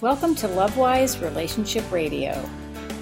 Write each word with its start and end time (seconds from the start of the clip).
Welcome 0.00 0.34
to 0.36 0.48
Lovewise 0.48 1.22
Relationship 1.22 1.88
Radio, 1.92 2.44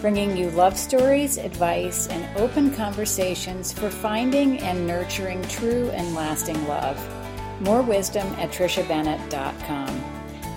bringing 0.02 0.36
you 0.36 0.50
love 0.50 0.76
stories, 0.76 1.38
advice, 1.38 2.06
and 2.06 2.36
open 2.36 2.70
conversations 2.74 3.72
for 3.72 3.88
finding 3.88 4.58
and 4.58 4.86
nurturing 4.86 5.40
true 5.44 5.88
and 5.94 6.14
lasting 6.14 6.68
love. 6.68 7.00
More 7.62 7.80
wisdom 7.80 8.26
at 8.34 8.50
TrishaBennett.com. 8.50 10.04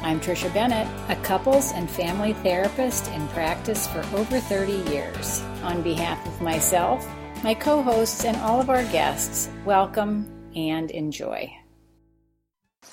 I'm 0.02 0.20
Trisha 0.20 0.54
Bennett, 0.54 0.90
a 1.08 1.16
couples 1.24 1.72
and 1.72 1.90
family 1.90 2.34
therapist 2.34 3.10
in 3.12 3.26
practice 3.30 3.88
for 3.88 4.02
over 4.14 4.42
30 4.42 4.92
years. 4.92 5.42
On 5.64 5.82
behalf 5.82 6.28
of 6.28 6.42
myself, 6.42 7.08
my 7.46 7.54
co 7.54 7.82
hosts, 7.82 8.26
and 8.26 8.36
all 8.38 8.60
of 8.60 8.70
our 8.70 8.84
guests, 8.84 9.50
welcome 9.64 10.30
and 10.54 10.92
enjoy. 10.92 11.50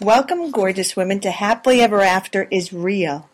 Welcome, 0.00 0.52
gorgeous 0.52 0.94
women, 0.94 1.18
to 1.20 1.32
Happily 1.32 1.80
Ever 1.80 2.02
After 2.02 2.44
is 2.44 2.72
Real. 2.72 3.28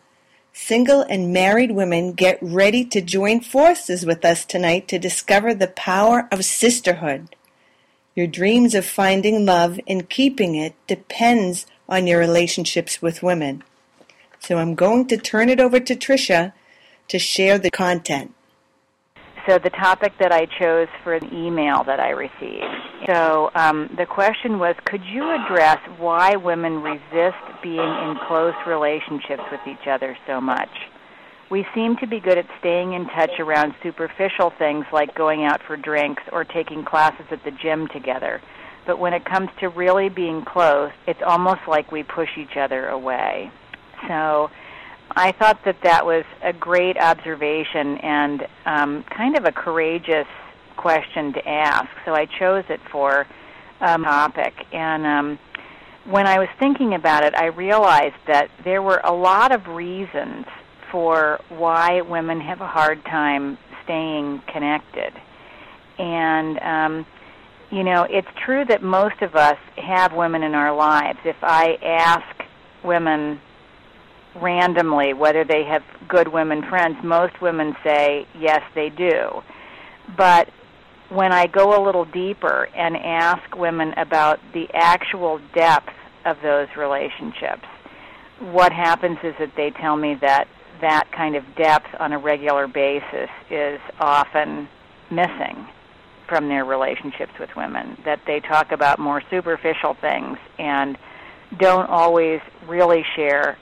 Single 0.53 1.01
and 1.01 1.33
married 1.33 1.71
women, 1.71 2.13
get 2.13 2.37
ready 2.41 2.83
to 2.85 3.01
join 3.01 3.41
forces 3.41 4.05
with 4.05 4.25
us 4.25 4.45
tonight 4.45 4.87
to 4.89 4.99
discover 4.99 5.53
the 5.53 5.67
power 5.67 6.27
of 6.31 6.43
sisterhood. 6.45 7.35
Your 8.15 8.27
dreams 8.27 8.75
of 8.75 8.85
finding 8.85 9.45
love 9.45 9.79
and 9.87 10.09
keeping 10.09 10.55
it 10.55 10.75
depends 10.87 11.65
on 11.87 12.07
your 12.07 12.19
relationships 12.19 13.01
with 13.01 13.23
women. 13.23 13.63
So 14.39 14.57
I'm 14.57 14.75
going 14.75 15.07
to 15.07 15.17
turn 15.17 15.49
it 15.49 15.59
over 15.59 15.79
to 15.79 15.95
Trisha 15.95 16.53
to 17.07 17.19
share 17.19 17.57
the 17.57 17.71
content. 17.71 18.33
So 19.49 19.57
the 19.57 19.71
topic 19.71 20.13
that 20.19 20.31
I 20.31 20.45
chose 20.45 20.87
for 21.03 21.19
the 21.19 21.33
email 21.33 21.83
that 21.85 21.99
I 21.99 22.11
received. 22.11 22.63
So 23.07 23.49
um, 23.55 23.89
the 23.97 24.05
question 24.05 24.59
was, 24.59 24.75
could 24.85 25.03
you 25.03 25.23
address 25.23 25.79
why 25.97 26.35
women 26.35 26.83
resist 26.83 27.41
being 27.63 27.79
in 27.79 28.15
close 28.27 28.53
relationships 28.67 29.41
with 29.51 29.61
each 29.65 29.87
other 29.87 30.15
so 30.27 30.39
much? 30.39 30.69
We 31.49 31.65
seem 31.73 31.97
to 31.97 32.05
be 32.05 32.19
good 32.19 32.37
at 32.37 32.45
staying 32.59 32.93
in 32.93 33.07
touch 33.07 33.39
around 33.39 33.73
superficial 33.81 34.51
things 34.59 34.85
like 34.93 35.15
going 35.15 35.45
out 35.45 35.63
for 35.65 35.75
drinks 35.75 36.21
or 36.31 36.43
taking 36.43 36.85
classes 36.85 37.25
at 37.31 37.43
the 37.43 37.49
gym 37.49 37.87
together. 37.87 38.41
But 38.85 38.99
when 38.99 39.13
it 39.13 39.25
comes 39.25 39.49
to 39.61 39.69
really 39.69 40.09
being 40.09 40.45
close, 40.45 40.91
it's 41.07 41.23
almost 41.25 41.61
like 41.67 41.91
we 41.91 42.03
push 42.03 42.29
each 42.37 42.55
other 42.55 42.89
away. 42.89 43.51
So 44.07 44.51
I 45.11 45.31
thought 45.31 45.63
that 45.65 45.81
that 45.83 46.05
was 46.05 46.23
a 46.43 46.53
great 46.53 46.97
observation 46.97 47.97
and 47.97 48.47
um, 48.65 49.03
kind 49.03 49.37
of 49.37 49.45
a 49.45 49.51
courageous 49.51 50.27
question 50.77 51.33
to 51.33 51.47
ask. 51.47 51.89
So 52.05 52.13
I 52.13 52.25
chose 52.25 52.63
it 52.69 52.79
for 52.91 53.25
um, 53.81 54.03
topic. 54.03 54.53
And 54.71 55.05
um, 55.05 55.39
when 56.05 56.27
I 56.27 56.39
was 56.39 56.49
thinking 56.59 56.93
about 56.93 57.23
it, 57.23 57.33
I 57.35 57.47
realized 57.47 58.15
that 58.27 58.49
there 58.63 58.81
were 58.81 59.01
a 59.03 59.13
lot 59.13 59.51
of 59.51 59.67
reasons 59.67 60.45
for 60.91 61.39
why 61.49 62.01
women 62.01 62.39
have 62.41 62.61
a 62.61 62.67
hard 62.67 63.03
time 63.05 63.57
staying 63.83 64.41
connected. 64.47 65.13
And 65.97 66.59
um, 66.59 67.05
you 67.71 67.83
know, 67.83 68.03
it's 68.09 68.27
true 68.43 68.65
that 68.65 68.81
most 68.81 69.21
of 69.21 69.35
us 69.35 69.57
have 69.77 70.13
women 70.13 70.43
in 70.43 70.55
our 70.55 70.75
lives. 70.75 71.19
If 71.23 71.35
I 71.43 71.77
ask 71.83 72.43
women 72.83 73.39
randomly 74.35 75.13
whether 75.13 75.43
they 75.43 75.63
have 75.63 75.83
good 76.07 76.27
women 76.27 76.63
friends, 76.69 76.97
most 77.03 77.41
women 77.41 77.75
say 77.83 78.27
yes, 78.37 78.61
they 78.75 78.89
do. 78.89 79.41
But 80.17 80.49
when 81.09 81.31
I 81.31 81.47
go 81.47 81.81
a 81.81 81.81
little 81.83 82.05
deeper 82.05 82.69
and 82.75 82.95
ask 82.97 83.55
women 83.55 83.93
about 83.97 84.39
the 84.53 84.67
actual 84.73 85.39
depth 85.53 85.93
of 86.25 86.37
those 86.41 86.67
relationships, 86.77 87.65
what 88.39 88.71
happens 88.71 89.17
is 89.23 89.35
that 89.39 89.51
they 89.57 89.71
tell 89.71 89.97
me 89.97 90.15
that 90.21 90.47
that 90.81 91.11
kind 91.11 91.35
of 91.35 91.43
depth 91.55 91.87
on 91.99 92.13
a 92.13 92.17
regular 92.17 92.67
basis 92.67 93.29
is 93.49 93.81
often 93.99 94.69
missing 95.09 95.67
from 96.27 96.47
their 96.47 96.63
relationships 96.63 97.33
with 97.39 97.49
women, 97.57 97.97
that 98.05 98.21
they 98.27 98.39
talk 98.39 98.71
about 98.71 98.99
more 98.99 99.21
superficial 99.29 99.95
things 99.95 100.37
and 100.59 100.97
don't 101.57 101.89
always 101.89 102.39
really 102.67 103.03
share 103.15 103.57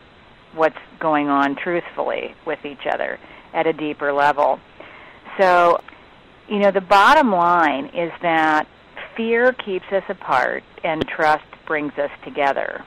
what's 0.58 0.78
going 1.00 1.30
on 1.30 1.56
truthfully 1.56 2.36
with 2.46 2.66
each 2.66 2.86
other 2.92 3.20
at 3.54 3.68
a 3.68 3.74
deeper 3.74 4.12
level. 4.12 4.60
So, 5.40 5.82
you 6.50 6.60
know, 6.60 6.72
the 6.72 6.82
bottom 6.82 7.32
line 7.32 7.86
is 7.88 8.12
that 8.22 8.68
fear 9.16 9.54
keeps 9.54 9.86
us 9.92 10.04
apart 10.10 10.64
and 10.84 11.08
trust 11.08 11.46
brings 11.66 11.94
us 11.98 12.12
together. 12.24 12.84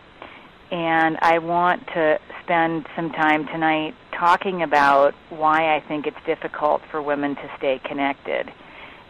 And 0.70 1.18
I 1.20 1.38
want 1.38 1.86
to 1.88 2.18
spend 2.42 2.86
some 2.94 3.10
time 3.10 3.46
tonight 3.46 3.94
talking 4.12 4.62
about 4.62 5.14
why 5.30 5.74
I 5.74 5.80
think 5.80 6.06
it's 6.06 6.24
difficult 6.26 6.82
for 6.90 7.02
women 7.02 7.34
to 7.36 7.50
stay 7.58 7.80
connected 7.84 8.52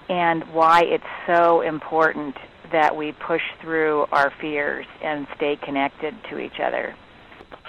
and 0.08 0.44
why 0.52 0.82
it's 0.82 1.04
so 1.26 1.60
important 1.60 2.36
that 2.72 2.96
we 2.96 3.12
push 3.12 3.42
through 3.60 4.06
our 4.12 4.32
fears 4.40 4.86
and 5.02 5.26
stay 5.36 5.56
connected 5.56 6.14
to 6.30 6.38
each 6.38 6.60
other. 6.60 6.94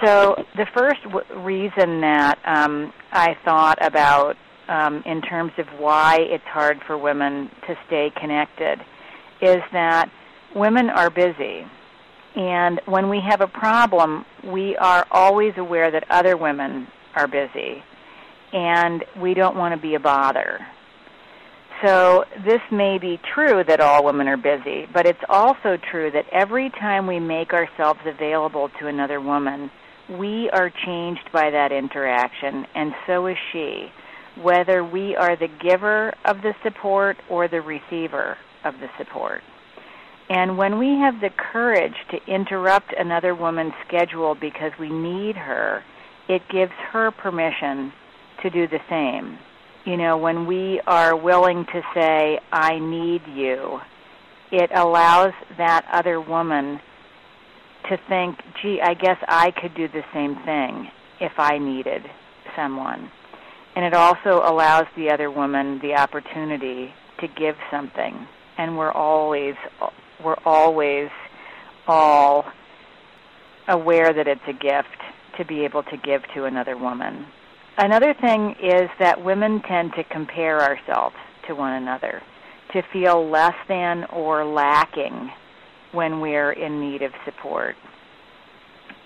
So 0.04 0.36
the 0.56 0.66
first 0.76 1.02
w- 1.04 1.26
reason 1.44 2.02
that 2.02 2.40
um, 2.46 2.94
I 3.12 3.36
thought 3.46 3.78
about 3.86 4.36
um, 4.68 5.04
in 5.06 5.22
terms 5.22 5.52
of 5.58 5.68
why 5.78 6.18
it's 6.20 6.44
hard 6.46 6.80
for 6.88 6.98
women 6.98 7.50
to 7.68 7.76
stay 7.88 8.12
connected 8.20 8.80
is 9.42 9.62
that 9.74 10.10
women 10.56 10.90
are 10.90 11.10
busy. 11.10 11.66
And 12.36 12.80
when 12.86 13.10
we 13.10 13.20
have 13.28 13.42
a 13.42 13.48
problem, 13.48 14.26
we 14.44 14.78
are 14.78 15.06
always 15.12 15.54
aware 15.58 15.92
that 15.92 16.06
other 16.10 16.38
women 16.38 16.88
are 17.16 17.28
busy. 17.28 17.84
And 18.54 19.04
we 19.20 19.34
don't 19.34 19.56
want 19.56 19.76
to 19.76 19.82
be 19.82 19.96
a 19.96 20.00
bother. 20.00 20.60
So 21.84 22.26
this 22.46 22.62
may 22.72 23.00
be 23.00 23.20
true 23.34 23.64
that 23.68 23.80
all 23.80 24.06
women 24.06 24.28
are 24.28 24.38
busy, 24.38 24.88
but 24.94 25.08
it's 25.08 25.24
also 25.30 25.78
true 25.90 26.12
that 26.12 26.26
every 26.32 26.70
time 26.70 27.08
we 27.08 27.20
make 27.20 27.54
ourselves 27.54 28.00
available 28.06 28.70
to 28.80 28.88
another 28.88 29.20
woman, 29.20 29.72
we 30.10 30.50
are 30.52 30.70
changed 30.86 31.32
by 31.34 31.50
that 31.50 31.72
interaction, 31.72 32.68
and 32.76 32.94
so 33.08 33.26
is 33.26 33.38
she, 33.52 33.88
whether 34.42 34.84
we 34.84 35.16
are 35.16 35.36
the 35.36 35.48
giver 35.48 36.14
of 36.26 36.42
the 36.44 36.54
support 36.64 37.18
or 37.30 37.48
the 37.48 37.62
receiver 37.62 38.38
of 38.64 38.76
the 38.80 38.90
support. 38.98 39.42
And 40.30 40.58
when 40.58 40.78
we 40.78 41.00
have 41.00 41.20
the 41.20 41.30
courage 41.52 41.96
to 42.12 42.18
interrupt 42.32 42.94
another 42.98 43.34
woman's 43.34 43.74
schedule 43.88 44.36
because 44.40 44.72
we 44.80 44.90
need 44.90 45.36
her, 45.36 45.84
it 46.30 46.42
gives 46.50 46.72
her 46.92 47.12
permission 47.12 47.92
to 48.44 48.50
do 48.50 48.68
the 48.68 48.80
same. 48.88 49.40
You 49.86 49.98
know, 49.98 50.18
when 50.18 50.46
we 50.46 50.80
are 50.86 51.16
willing 51.16 51.66
to 51.66 51.82
say, 51.96 52.40
I 52.52 52.78
need 52.80 53.22
you, 53.28 53.80
it 54.52 54.70
allows 54.76 55.34
that 55.58 55.86
other 55.92 56.22
woman 56.22 56.80
to 57.90 57.98
think, 58.08 58.38
gee, 58.62 58.80
I 58.82 58.94
guess 58.94 59.18
I 59.28 59.52
could 59.52 59.74
do 59.74 59.88
the 59.88 60.04
same 60.14 60.36
thing 60.46 60.92
if 61.20 61.32
I 61.38 61.58
needed 61.58 62.04
someone. 62.56 63.10
And 63.76 63.86
it 63.86 63.94
also 63.94 64.42
allows 64.44 64.86
the 64.96 65.10
other 65.10 65.32
woman 65.32 65.80
the 65.82 65.96
opportunity 65.96 66.94
to 67.20 67.28
give 67.28 67.56
something. 67.72 68.28
And 68.58 68.78
we're 68.78 68.92
always 68.92 69.56
we're 70.24 70.38
always 70.46 71.10
all 71.88 72.46
aware 73.68 74.14
that 74.14 74.28
it's 74.28 74.42
a 74.48 74.54
gift 74.54 74.88
to 75.38 75.46
be 75.46 75.64
able 75.64 75.84
to 75.84 75.98
give 75.98 76.22
to 76.36 76.46
another 76.46 76.78
woman. 76.78 77.26
Another 77.78 78.14
thing 78.14 78.56
is 78.62 78.90
that 79.00 79.24
women 79.24 79.62
tend 79.62 79.94
to 79.94 80.04
compare 80.04 80.62
ourselves 80.62 81.16
to 81.48 81.56
one 81.56 81.74
another, 81.74 82.22
to 82.74 82.82
feel 82.94 83.30
less 83.30 83.56
than 83.68 84.06
or 84.06 84.46
lacking 84.46 85.32
when 85.92 86.20
we're 86.20 86.52
in 86.52 86.80
need 86.80 87.02
of 87.02 87.12
support. 87.26 87.76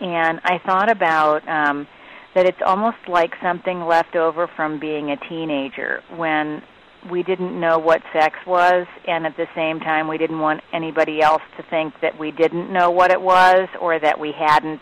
And 0.01 0.41
I 0.43 0.59
thought 0.65 0.91
about 0.91 1.47
um, 1.47 1.87
that 2.33 2.45
it's 2.45 2.61
almost 2.65 2.97
like 3.07 3.31
something 3.41 3.81
left 3.81 4.15
over 4.15 4.47
from 4.55 4.79
being 4.79 5.11
a 5.11 5.17
teenager 5.29 6.03
when 6.15 6.61
we 7.09 7.23
didn't 7.23 7.57
know 7.59 7.77
what 7.77 8.01
sex 8.11 8.35
was, 8.47 8.87
and 9.07 9.25
at 9.25 9.37
the 9.37 9.47
same 9.55 9.79
time, 9.79 10.07
we 10.07 10.17
didn't 10.17 10.39
want 10.39 10.61
anybody 10.73 11.21
else 11.21 11.41
to 11.55 11.63
think 11.69 11.93
that 12.01 12.17
we 12.17 12.31
didn't 12.31 12.73
know 12.73 12.89
what 12.89 13.11
it 13.11 13.21
was 13.21 13.69
or 13.79 13.99
that 13.99 14.19
we 14.19 14.31
hadn't 14.31 14.81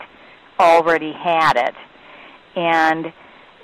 already 0.58 1.12
had 1.12 1.56
it. 1.56 1.74
And, 2.56 3.12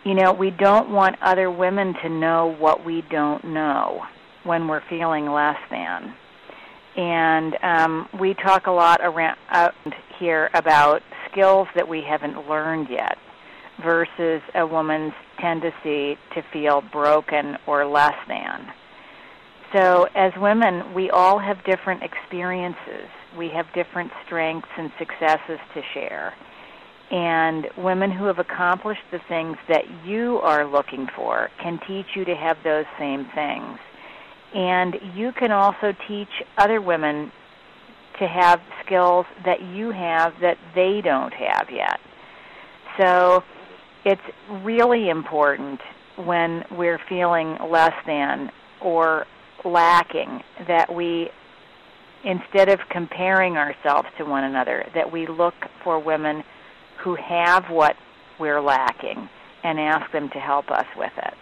you 0.04 0.14
know, 0.14 0.32
we 0.32 0.50
don't 0.50 0.90
want 0.90 1.16
other 1.22 1.50
women 1.50 1.94
to 2.02 2.08
know 2.08 2.54
what 2.58 2.84
we 2.84 3.02
don't 3.10 3.44
know 3.44 4.02
when 4.44 4.68
we're 4.68 4.82
feeling 4.88 5.30
less 5.30 5.58
than 5.70 6.14
and 6.96 7.56
um, 7.62 8.08
we 8.18 8.34
talk 8.34 8.66
a 8.66 8.70
lot 8.70 9.00
around 9.02 9.36
here 10.18 10.50
about 10.54 11.02
skills 11.30 11.68
that 11.74 11.88
we 11.88 12.02
haven't 12.02 12.48
learned 12.48 12.88
yet 12.90 13.16
versus 13.82 14.42
a 14.54 14.66
woman's 14.66 15.14
tendency 15.40 16.18
to 16.34 16.42
feel 16.52 16.82
broken 16.92 17.56
or 17.66 17.86
less 17.86 18.16
than. 18.28 18.72
So, 19.72 20.08
as 20.16 20.32
women, 20.36 20.92
we 20.94 21.10
all 21.10 21.38
have 21.38 21.64
different 21.64 22.02
experiences. 22.02 23.08
We 23.38 23.48
have 23.50 23.66
different 23.72 24.10
strengths 24.26 24.68
and 24.76 24.90
successes 24.98 25.60
to 25.74 25.82
share. 25.94 26.34
And 27.10 27.66
women 27.76 28.12
who 28.12 28.26
have 28.26 28.38
accomplished 28.38 29.02
the 29.10 29.18
things 29.28 29.56
that 29.68 29.84
you 30.04 30.38
are 30.42 30.64
looking 30.64 31.08
for 31.16 31.50
can 31.60 31.80
teach 31.86 32.06
you 32.14 32.24
to 32.24 32.36
have 32.36 32.56
those 32.62 32.84
same 32.98 33.26
things. 33.34 33.78
And 34.54 34.96
you 35.14 35.32
can 35.32 35.50
also 35.50 35.92
teach 36.06 36.28
other 36.56 36.80
women 36.80 37.32
to 38.20 38.28
have 38.28 38.60
skills 38.84 39.26
that 39.44 39.62
you 39.62 39.90
have 39.90 40.34
that 40.40 40.58
they 40.74 41.00
don't 41.00 41.32
have 41.32 41.68
yet. 41.72 41.98
So 43.00 43.42
it's 44.04 44.20
really 44.62 45.08
important 45.08 45.80
when 46.16 46.64
we're 46.70 47.00
feeling 47.08 47.56
less 47.70 47.94
than 48.06 48.50
or 48.80 49.26
lacking 49.64 50.42
that 50.66 50.92
we 50.92 51.30
instead 52.24 52.68
of 52.68 52.78
comparing 52.90 53.56
ourselves 53.56 54.08
to 54.18 54.24
one 54.24 54.44
another 54.44 54.86
that 54.94 55.10
we 55.10 55.26
look 55.26 55.54
for 55.82 55.98
women 55.98 56.42
who 57.02 57.14
have 57.14 57.70
what 57.70 57.96
we're 58.38 58.60
lacking 58.60 59.28
and 59.62 59.78
ask 59.78 60.10
them 60.12 60.28
to 60.30 60.38
help 60.38 60.70
us 60.70 60.86
with 60.96 61.12
it. 61.16 61.34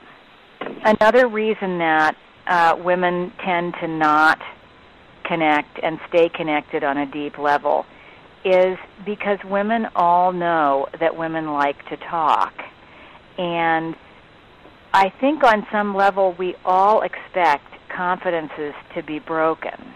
Another 0.85 1.29
reason 1.29 1.79
that 1.79 2.17
uh, 2.47 2.77
women 2.83 3.33
tend 3.45 3.75
to 3.81 3.89
not 3.89 4.41
connect 5.25 5.79
and 5.83 6.01
stay 6.09 6.29
connected 6.29 6.83
on 6.83 6.97
a 6.97 7.07
deep 7.07 7.39
level 7.39 7.85
is 8.45 8.79
because 9.05 9.39
women 9.45 9.87
all 9.95 10.33
know 10.33 10.89
that 10.99 11.17
women 11.17 11.53
like 11.53 11.87
to 11.89 11.97
talk. 11.97 12.55
And 13.37 13.95
I 14.93 15.11
think 15.11 15.45
on 15.45 15.67
some 15.71 15.95
level 15.95 16.35
we 16.39 16.55
all 16.65 17.03
expect 17.03 17.65
confidences 17.89 18.75
to 18.95 19.03
be 19.03 19.19
broken. 19.19 19.95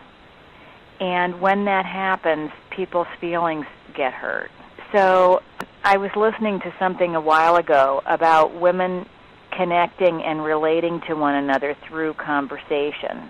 And 1.00 1.41
when 1.41 1.65
that 1.65 1.87
happens, 1.87 2.50
people's 2.70 3.08
feelings 3.20 3.67
get 3.94 4.12
hurt. 4.12 4.50
So 4.93 5.43
I 5.84 5.96
was 5.96 6.11
listening 6.14 6.61
to 6.61 6.73
something 6.79 7.17
a 7.17 7.20
while 7.20 7.56
ago 7.56 8.02
about 8.06 8.55
women 8.55 9.05
connecting 9.50 10.23
and 10.23 10.44
relating 10.44 11.00
to 11.08 11.14
one 11.14 11.34
another 11.34 11.76
through 11.88 12.14
conversation. 12.14 13.29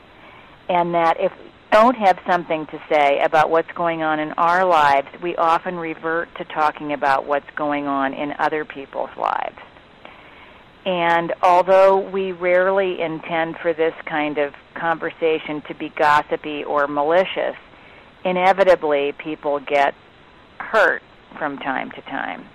And 0.68 0.94
that 0.94 1.18
if 1.18 1.32
we 1.38 1.50
don't 1.70 1.96
have 1.96 2.18
something 2.26 2.66
to 2.66 2.82
say 2.90 3.20
about 3.20 3.48
what's 3.48 3.72
going 3.72 4.02
on 4.02 4.20
in 4.20 4.32
our 4.32 4.66
lives, 4.66 5.08
we 5.22 5.34
often 5.36 5.76
revert 5.76 6.28
to 6.36 6.44
talking 6.44 6.92
about 6.92 7.24
what's 7.26 7.48
going 7.56 7.86
on 7.86 8.12
in 8.12 8.34
other 8.38 8.66
people's 8.66 9.16
lives. 9.16 9.58
And 10.84 11.32
although 11.42 11.98
we 12.10 12.32
rarely 12.32 13.00
intend 13.00 13.56
for 13.62 13.72
this 13.72 13.94
kind 14.04 14.36
of 14.36 14.52
conversation 14.74 15.62
to 15.68 15.74
be 15.74 15.88
gossipy 15.88 16.64
or 16.64 16.86
malicious, 16.86 17.56
inevitably 18.26 19.12
people 19.12 19.58
get 19.58 19.94
hurt 20.58 21.02
from 21.32 21.58
time 21.58 21.90
to 21.92 22.00
time. 22.02 22.46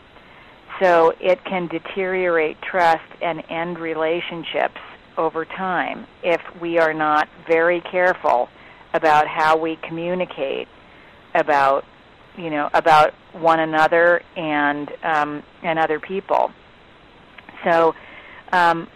So 0.80 1.14
it 1.20 1.44
can 1.44 1.68
deteriorate 1.68 2.62
trust 2.62 3.10
and 3.22 3.44
end 3.50 3.80
relationships 3.80 4.80
over 5.18 5.46
time 5.46 6.06
if 6.24 6.42
we 6.62 6.78
are 6.78 6.94
not 6.94 7.28
very 7.48 7.82
careful 7.82 8.50
about 8.94 9.28
how 9.28 9.58
we 9.58 9.78
communicate 9.78 10.68
about 11.34 11.84
you 12.38 12.52
know 12.52 12.70
about 12.74 13.14
one 13.34 13.60
another 13.60 14.22
and 14.36 14.92
um, 15.04 15.44
and 15.64 15.80
other 15.80 16.00
people. 16.00 16.52
So 17.64 17.96
um, 18.52 18.88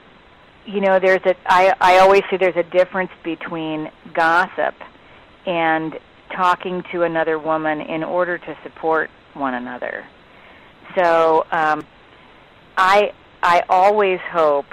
you 0.66 0.82
know 0.82 1.00
there's 1.00 1.26
a 1.26 1.36
I, 1.46 1.74
I 1.82 1.98
always 2.00 2.22
say 2.30 2.38
there's 2.38 2.56
a 2.56 2.64
difference 2.64 3.12
between 3.24 3.92
gossip 4.14 4.76
and 5.46 5.98
talking 6.36 6.84
to 6.92 7.04
another 7.04 7.38
woman 7.40 7.82
in 7.82 8.04
order 8.04 8.38
to 8.38 8.58
support 8.64 9.10
one 9.34 9.54
another. 9.54 10.06
So 10.96 11.46
um, 11.52 11.86
I 12.78 13.14
I 13.44 13.64
always 13.70 14.20
hope 14.20 14.66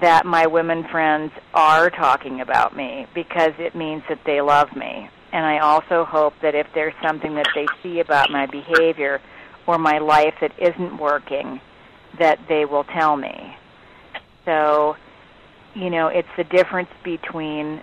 that 0.00 0.26
my 0.26 0.46
women 0.46 0.84
friends 0.88 1.32
are 1.54 1.90
talking 1.90 2.40
about 2.40 2.76
me 2.76 3.06
because 3.14 3.52
it 3.58 3.74
means 3.74 4.02
that 4.08 4.20
they 4.24 4.40
love 4.40 4.74
me. 4.76 5.10
And 5.32 5.44
I 5.44 5.58
also 5.58 6.04
hope 6.04 6.34
that 6.40 6.54
if 6.54 6.66
there's 6.74 6.94
something 7.02 7.34
that 7.34 7.48
they 7.54 7.66
see 7.82 8.00
about 8.00 8.30
my 8.30 8.46
behavior 8.46 9.20
or 9.66 9.78
my 9.78 9.98
life 9.98 10.34
that 10.40 10.52
isn't 10.58 10.98
working, 10.98 11.60
that 12.18 12.38
they 12.48 12.64
will 12.64 12.84
tell 12.84 13.16
me. 13.16 13.56
So, 14.44 14.96
you 15.74 15.90
know, 15.90 16.08
it's 16.08 16.28
the 16.36 16.44
difference 16.44 16.88
between 17.04 17.82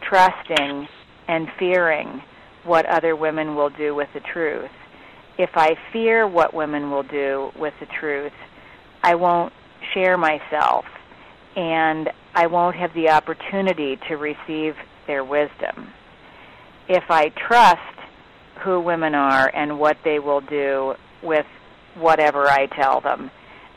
trusting 0.00 0.88
and 1.26 1.50
fearing 1.58 2.22
what 2.62 2.86
other 2.86 3.16
women 3.16 3.56
will 3.56 3.70
do 3.70 3.94
with 3.94 4.08
the 4.14 4.20
truth. 4.20 4.70
If 5.36 5.50
I 5.54 5.76
fear 5.92 6.28
what 6.28 6.54
women 6.54 6.90
will 6.90 7.02
do 7.02 7.50
with 7.58 7.74
the 7.80 7.86
truth, 7.86 8.32
I 9.02 9.14
won't 9.16 9.52
share 9.92 10.16
myself 10.16 10.84
and 11.56 12.10
I 12.34 12.46
won't 12.46 12.76
have 12.76 12.94
the 12.94 13.10
opportunity 13.10 13.98
to 14.08 14.16
receive 14.16 14.74
their 15.06 15.24
wisdom. 15.24 15.88
If 16.88 17.04
I 17.10 17.28
trust 17.30 17.80
who 18.62 18.80
women 18.80 19.14
are 19.14 19.50
and 19.54 19.78
what 19.78 19.98
they 20.04 20.18
will 20.18 20.40
do 20.40 20.94
with 21.22 21.46
whatever 21.94 22.48
I 22.48 22.66
tell 22.66 23.00
them, 23.00 23.30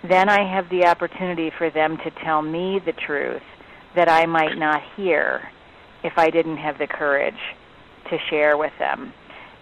then 0.03 0.29
I 0.29 0.47
have 0.47 0.69
the 0.69 0.85
opportunity 0.85 1.51
for 1.57 1.69
them 1.69 1.97
to 1.97 2.11
tell 2.23 2.41
me 2.41 2.79
the 2.79 2.93
truth 2.93 3.43
that 3.95 4.09
I 4.09 4.25
might 4.25 4.57
not 4.57 4.81
hear 4.95 5.49
if 6.03 6.13
I 6.17 6.29
didn't 6.29 6.57
have 6.57 6.77
the 6.77 6.87
courage 6.87 7.39
to 8.09 8.17
share 8.29 8.57
with 8.57 8.73
them. 8.79 9.13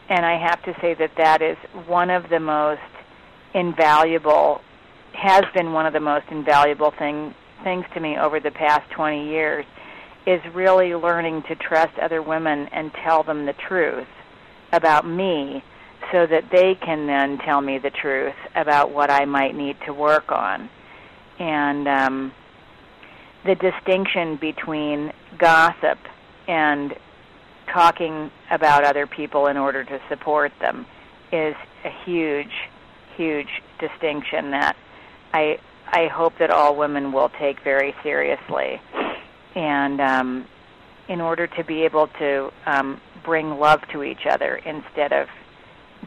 And 0.10 0.26
I 0.26 0.38
have 0.38 0.62
to 0.64 0.76
say 0.82 0.94
that 0.96 1.12
that 1.18 1.42
is 1.42 1.58
one 1.88 2.10
of 2.10 2.30
the 2.30 2.40
most 2.40 2.82
invaluable, 3.54 4.62
has 5.14 5.44
been 5.54 5.74
one 5.74 5.86
of 5.86 5.94
the 5.94 6.00
most 6.00 6.26
invaluable 6.30 6.92
thing, 6.92 7.34
things 7.64 7.86
to 7.94 8.00
me 8.00 8.18
over 8.18 8.40
the 8.40 8.52
past 8.52 8.90
20 8.92 9.30
years, 9.30 9.66
is 10.28 10.42
really 10.54 10.94
learning 10.94 11.44
to 11.44 11.56
trust 11.56 11.98
other 12.00 12.22
women 12.22 12.68
and 12.72 12.92
tell 13.04 13.24
them 13.24 13.46
the 13.46 13.54
truth 13.54 14.08
about 14.72 15.08
me 15.08 15.64
so 16.12 16.28
that 16.28 16.50
they 16.52 16.76
can 16.76 17.08
then 17.08 17.38
tell 17.40 17.62
me 17.62 17.80
the 17.80 17.90
truth 17.90 18.36
about 18.56 18.92
what 18.92 19.10
I 19.10 19.26
might 19.26 19.56
need 19.56 19.78
to 19.86 19.94
work 19.94 20.32
on. 20.32 20.70
And 21.40 21.88
um, 21.88 22.34
the 23.46 23.56
distinction 23.56 24.38
between 24.38 25.12
gossip 25.38 25.98
and 26.48 26.94
talking 27.76 28.32
about 28.50 28.86
other 28.86 29.06
people 29.06 29.48
in 29.48 29.58
order 29.58 29.84
to 29.84 30.00
support 30.08 30.54
them 30.62 30.86
is 31.34 31.56
a 31.84 31.90
huge, 32.06 32.54
huge 33.18 33.50
distinction 33.80 34.52
that 34.52 34.78
I 35.34 35.60
I 35.88 36.08
hope 36.08 36.34
that 36.40 36.50
all 36.50 36.76
women 36.76 37.12
will 37.12 37.30
take 37.38 37.60
very 37.60 37.94
seriously, 38.02 38.82
and 39.56 40.00
um, 40.00 40.48
in 41.10 41.20
order 41.20 41.48
to 41.48 41.64
be 41.66 41.84
able 41.84 42.08
to 42.08 42.52
um, 42.66 43.00
bring 43.24 43.60
love 43.60 43.82
to 43.92 44.04
each 44.04 44.26
other 44.26 44.56
instead 44.56 45.12
of 45.12 45.28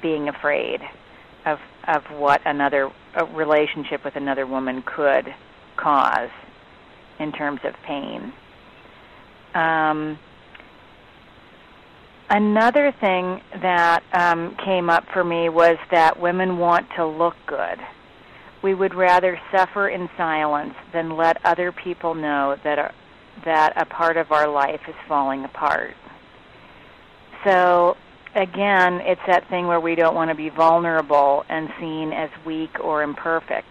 being 0.00 0.28
afraid 0.28 0.80
of 1.44 1.58
of 1.86 2.02
what 2.10 2.40
another 2.46 2.90
a 3.14 3.24
relationship 3.26 4.04
with 4.04 4.16
another 4.16 4.46
woman 4.46 4.82
could 4.82 5.34
cause 5.76 6.30
in 7.18 7.30
terms 7.32 7.60
of 7.64 7.74
pain. 7.84 8.32
Um, 9.54 10.18
Another 12.30 12.92
thing 12.92 13.40
that 13.62 14.02
um, 14.12 14.54
came 14.56 14.90
up 14.90 15.06
for 15.12 15.24
me 15.24 15.48
was 15.48 15.78
that 15.90 16.20
women 16.20 16.58
want 16.58 16.86
to 16.96 17.06
look 17.06 17.36
good. 17.46 17.78
We 18.62 18.74
would 18.74 18.94
rather 18.94 19.40
suffer 19.50 19.88
in 19.88 20.10
silence 20.16 20.74
than 20.92 21.16
let 21.16 21.38
other 21.44 21.72
people 21.72 22.14
know 22.14 22.56
that 22.64 22.78
a, 22.78 22.92
that 23.44 23.72
a 23.80 23.86
part 23.86 24.18
of 24.18 24.30
our 24.30 24.46
life 24.46 24.80
is 24.88 24.94
falling 25.06 25.44
apart. 25.44 25.94
So 27.44 27.96
again, 28.34 29.00
it's 29.04 29.20
that 29.26 29.48
thing 29.48 29.66
where 29.66 29.80
we 29.80 29.94
don't 29.94 30.14
want 30.14 30.30
to 30.30 30.34
be 30.34 30.50
vulnerable 30.50 31.46
and 31.48 31.72
seen 31.80 32.12
as 32.12 32.30
weak 32.44 32.78
or 32.80 33.02
imperfect 33.02 33.68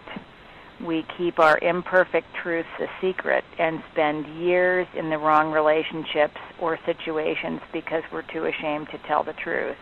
we 0.80 1.04
keep 1.16 1.38
our 1.38 1.58
imperfect 1.58 2.26
truths 2.42 2.68
a 2.78 2.86
secret 3.00 3.44
and 3.58 3.82
spend 3.92 4.26
years 4.40 4.86
in 4.94 5.10
the 5.10 5.18
wrong 5.18 5.50
relationships 5.50 6.36
or 6.60 6.78
situations 6.86 7.60
because 7.72 8.02
we're 8.12 8.22
too 8.22 8.44
ashamed 8.44 8.88
to 8.90 8.98
tell 8.98 9.24
the 9.24 9.32
truth. 9.32 9.76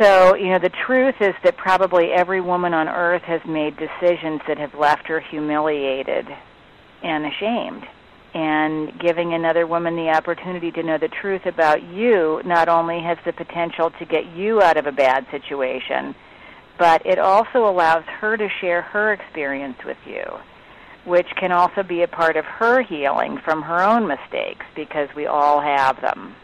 So, 0.00 0.34
you 0.34 0.50
know, 0.50 0.58
the 0.58 0.70
truth 0.86 1.16
is 1.20 1.34
that 1.42 1.56
probably 1.56 2.12
every 2.12 2.40
woman 2.40 2.72
on 2.72 2.88
earth 2.88 3.22
has 3.22 3.40
made 3.44 3.76
decisions 3.76 4.40
that 4.46 4.58
have 4.58 4.74
left 4.74 5.08
her 5.08 5.18
humiliated 5.18 6.26
and 7.02 7.26
ashamed. 7.26 7.86
And 8.34 8.98
giving 9.00 9.32
another 9.32 9.66
woman 9.66 9.96
the 9.96 10.10
opportunity 10.10 10.70
to 10.72 10.82
know 10.82 10.98
the 10.98 11.08
truth 11.08 11.46
about 11.46 11.82
you 11.82 12.42
not 12.44 12.68
only 12.68 13.00
has 13.00 13.18
the 13.24 13.32
potential 13.32 13.90
to 13.98 14.04
get 14.04 14.26
you 14.36 14.62
out 14.62 14.76
of 14.76 14.86
a 14.86 14.92
bad 14.92 15.26
situation, 15.30 16.14
but 16.78 17.04
it 17.04 17.18
also 17.18 17.68
allows 17.68 18.04
her 18.04 18.36
to 18.36 18.48
share 18.60 18.82
her 18.82 19.12
experience 19.12 19.78
with 19.84 19.98
you, 20.06 20.24
which 21.04 21.28
can 21.36 21.52
also 21.52 21.82
be 21.82 22.02
a 22.02 22.08
part 22.08 22.36
of 22.36 22.44
her 22.44 22.82
healing 22.82 23.38
from 23.38 23.62
her 23.62 23.82
own 23.82 24.06
mistakes 24.06 24.64
because 24.74 25.08
we 25.14 25.26
all 25.26 25.60
have 25.60 26.00
them. 26.00 26.34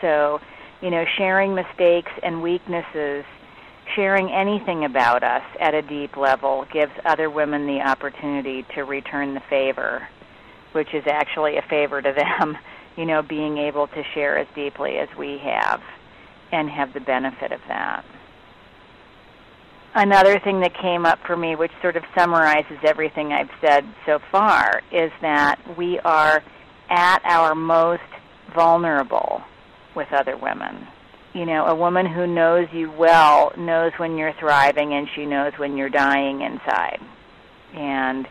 So, 0.00 0.40
you 0.80 0.90
know, 0.90 1.04
sharing 1.18 1.54
mistakes 1.54 2.12
and 2.22 2.42
weaknesses 2.42 3.24
sharing 3.94 4.30
anything 4.30 4.84
about 4.84 5.22
us 5.22 5.42
at 5.58 5.74
a 5.74 5.82
deep 5.82 6.16
level 6.16 6.66
gives 6.72 6.92
other 7.04 7.28
women 7.28 7.66
the 7.66 7.80
opportunity 7.80 8.64
to 8.74 8.84
return 8.84 9.34
the 9.34 9.40
favor, 9.40 10.06
which 10.72 10.94
is 10.94 11.04
actually 11.06 11.56
a 11.56 11.62
favor 11.62 12.00
to 12.00 12.12
them, 12.12 12.56
you 12.96 13.04
know, 13.04 13.22
being 13.22 13.58
able 13.58 13.86
to 13.88 14.02
share 14.14 14.38
as 14.38 14.46
deeply 14.54 14.98
as 14.98 15.08
we 15.16 15.38
have 15.38 15.82
and 16.52 16.68
have 16.68 16.92
the 16.92 17.00
benefit 17.00 17.52
of 17.52 17.60
that. 17.68 18.04
Another 19.94 20.38
thing 20.38 20.60
that 20.60 20.72
came 20.80 21.04
up 21.04 21.18
for 21.26 21.36
me, 21.36 21.56
which 21.56 21.72
sort 21.82 21.96
of 21.96 22.04
summarizes 22.16 22.78
everything 22.84 23.32
I've 23.32 23.50
said 23.60 23.84
so 24.06 24.20
far, 24.30 24.82
is 24.92 25.10
that 25.20 25.58
we 25.76 25.98
are 26.00 26.42
at 26.88 27.20
our 27.24 27.56
most 27.56 28.02
vulnerable 28.54 29.42
with 29.96 30.12
other 30.12 30.36
women. 30.36 30.86
You 31.34 31.44
know, 31.44 31.66
a 31.66 31.74
woman 31.74 32.06
who 32.06 32.26
knows 32.26 32.68
you 32.72 32.90
well 32.92 33.52
knows 33.56 33.92
when 33.96 34.16
you're 34.16 34.34
thriving 34.34 34.94
and 34.94 35.08
she 35.14 35.26
knows 35.26 35.52
when 35.56 35.76
you're 35.76 35.88
dying 35.88 36.40
inside. 36.42 37.00
And 37.74 38.28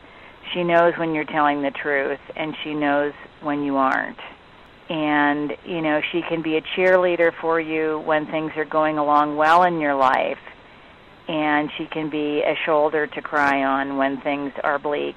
she 0.53 0.63
knows 0.63 0.93
when 0.97 1.13
you're 1.13 1.25
telling 1.25 1.61
the 1.61 1.71
truth 1.71 2.19
and 2.37 2.55
she 2.63 2.73
knows 2.73 3.13
when 3.41 3.63
you 3.63 3.75
aren't. 3.75 4.19
And, 4.89 5.55
you 5.65 5.81
know, 5.81 6.01
she 6.11 6.21
can 6.21 6.41
be 6.41 6.55
a 6.55 6.61
cheerleader 6.61 7.31
for 7.39 7.59
you 7.59 7.99
when 8.05 8.25
things 8.27 8.53
are 8.55 8.65
going 8.65 8.97
along 8.97 9.35
well 9.35 9.63
in 9.63 9.79
your 9.79 9.95
life 9.95 10.39
and 11.29 11.69
she 11.77 11.85
can 11.85 12.09
be 12.09 12.41
a 12.41 12.55
shoulder 12.65 13.05
to 13.05 13.21
cry 13.21 13.63
on 13.63 13.97
when 13.97 14.19
things 14.21 14.51
are 14.63 14.79
bleak. 14.79 15.15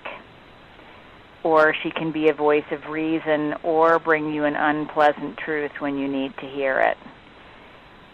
Or 1.43 1.75
she 1.83 1.91
can 1.91 2.13
be 2.13 2.29
a 2.29 2.35
voice 2.35 2.67
of 2.71 2.87
reason 2.89 3.55
or 3.63 3.99
bring 3.99 4.33
you 4.33 4.45
an 4.45 4.55
unpleasant 4.55 5.39
truth 5.39 5.73
when 5.81 5.97
you 5.97 6.07
need 6.07 6.37
to 6.37 6.47
hear 6.47 6.79
it. 6.81 6.99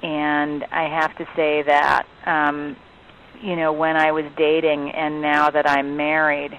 And 0.03 0.65
I 0.71 0.89
have 0.89 1.17
to 1.17 1.27
say 1.35 1.63
that, 1.63 2.07
um, 2.25 2.77
you 3.43 3.57
know, 3.57 3.73
when 3.73 3.97
I 3.97 4.13
was 4.13 4.25
dating 4.37 4.93
and 4.93 5.21
now 5.21 5.51
that 5.51 5.69
I'm 5.69 5.97
married, 5.97 6.59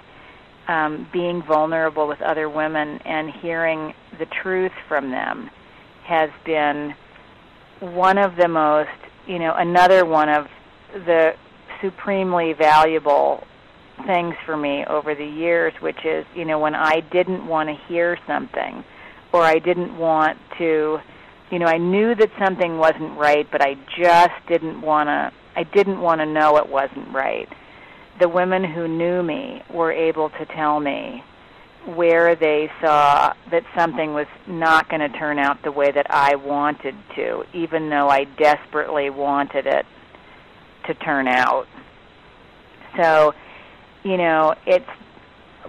um, 0.68 1.08
being 1.14 1.42
vulnerable 1.42 2.06
with 2.06 2.22
other 2.22 2.50
women 2.50 3.00
and 3.06 3.32
hearing 3.32 3.94
the 4.20 4.26
truth 4.26 4.74
from 4.90 5.10
them 5.10 5.50
has 6.04 6.30
been 6.44 6.94
one 7.80 8.18
of 8.18 8.36
the 8.36 8.50
most, 8.50 8.90
you 9.26 9.40
know, 9.40 9.54
another 9.54 10.06
one 10.06 10.28
of 10.28 10.48
the 10.94 11.36
supremely 11.82 12.54
valuable 12.54 13.44
things 14.06 14.36
for 14.46 14.56
me 14.56 14.86
over 14.86 15.16
the 15.16 15.26
years, 15.26 15.74
which 15.82 16.06
is, 16.06 16.26
you 16.36 16.46
know, 16.46 16.60
when 16.60 16.76
I 16.76 17.02
didn't 17.12 17.46
want 17.46 17.70
to 17.70 17.76
hear 17.88 18.18
something 18.28 18.84
or 19.34 19.44
I 19.44 19.60
didn't 19.60 19.98
want 19.98 20.38
to, 20.58 21.00
you 21.52 21.60
know, 21.60 21.66
I 21.66 21.78
knew 21.78 22.16
that 22.16 22.32
something 22.40 22.78
wasn't 22.78 23.18
right, 23.18 23.48
but 23.52 23.62
I 23.62 23.76
just 23.98 24.48
didn't 24.48 24.82
want 24.82 25.08
to, 25.08 25.32
I 25.56 25.64
didn't 25.64 26.00
want 26.00 26.22
to 26.22 26.26
know 26.26 26.58
it 26.58 26.70
wasn't 26.70 27.14
right. 27.14 27.50
The 28.20 28.30
women 28.30 28.64
who 28.64 28.88
knew 28.88 29.24
me 29.24 29.64
were 29.74 29.92
able 29.92 30.30
to 30.32 30.46
tell 30.46 30.80
me 30.80 31.24
where 31.86 32.36
they 32.36 32.70
saw 32.82 33.34
that 33.52 33.64
something 33.76 34.14
was 34.14 34.28
not 34.48 34.90
going 34.90 35.00
to 35.00 35.18
turn 35.18 35.40
out 35.40 35.62
the 35.64 35.72
way 35.72 35.92
that 35.92 36.08
I 36.10 36.36
wanted 36.36 36.96
to, 37.16 37.46
even 37.54 37.90
though 37.90 38.10
I 38.10 38.26
desperately 38.26 39.10
wanted 39.10 39.66
it 39.66 39.86
to 40.86 40.94
turn 40.94 41.28
out. 41.28 41.68
So, 42.98 43.34
you 44.04 44.18
know, 44.18 44.56
it's 44.66 44.90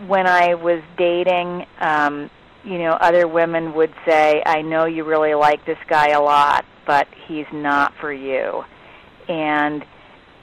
when 0.06 0.26
I 0.26 0.54
was 0.54 0.82
dating, 0.96 1.66
um, 1.78 2.30
you 2.64 2.78
know, 2.78 2.92
other 2.92 3.26
women 3.26 3.74
would 3.74 3.92
say, 4.06 4.42
I 4.44 4.62
know 4.62 4.84
you 4.84 5.04
really 5.04 5.34
like 5.34 5.64
this 5.64 5.78
guy 5.88 6.08
a 6.08 6.20
lot, 6.20 6.64
but 6.86 7.08
he's 7.26 7.46
not 7.52 7.94
for 8.00 8.12
you. 8.12 8.64
And, 9.28 9.84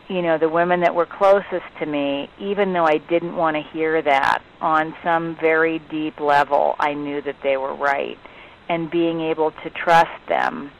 you 0.07 0.21
know, 0.21 0.37
the 0.37 0.49
women 0.49 0.81
that 0.81 0.95
were 0.95 1.05
closest 1.05 1.65
to 1.79 1.85
me, 1.85 2.29
even 2.39 2.73
though 2.73 2.85
I 2.85 2.97
didn't 2.97 3.35
want 3.35 3.55
to 3.55 3.61
hear 3.61 4.01
that, 4.01 4.41
on 4.61 4.95
some 5.03 5.35
very 5.35 5.79
deep 5.79 6.19
level, 6.19 6.75
I 6.79 6.93
knew 6.93 7.21
that 7.21 7.41
they 7.43 7.57
were 7.57 7.73
right. 7.73 8.17
And 8.69 8.89
being 8.91 9.21
able 9.21 9.51
to 9.51 9.69
trust 9.69 10.27
them 10.27 10.71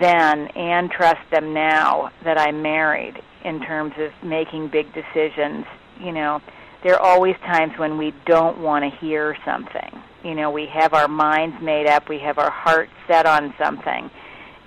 then 0.00 0.48
and 0.48 0.90
trust 0.90 1.20
them 1.30 1.52
now 1.52 2.10
that 2.24 2.38
I'm 2.38 2.62
married 2.62 3.20
in 3.44 3.60
terms 3.60 3.92
of 3.98 4.10
making 4.22 4.68
big 4.68 4.92
decisions. 4.94 5.66
You 6.00 6.12
know, 6.12 6.40
there 6.82 6.94
are 6.94 7.02
always 7.02 7.36
times 7.36 7.78
when 7.78 7.98
we 7.98 8.12
don't 8.26 8.58
want 8.58 8.84
to 8.84 8.98
hear 8.98 9.36
something. 9.44 10.02
You 10.22 10.34
know, 10.34 10.50
we 10.50 10.66
have 10.66 10.94
our 10.94 11.08
minds 11.08 11.60
made 11.62 11.86
up, 11.86 12.08
we 12.08 12.18
have 12.20 12.38
our 12.38 12.50
heart 12.50 12.88
set 13.06 13.26
on 13.26 13.54
something. 13.58 14.10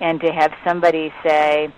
And 0.00 0.20
to 0.20 0.32
have 0.32 0.52
somebody 0.64 1.12
say, 1.24 1.72